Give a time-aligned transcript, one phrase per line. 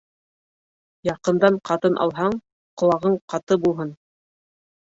[1.09, 2.39] Яҡындан ҡатын алһаң,
[2.83, 3.93] ҡолағың ҡаты булһын.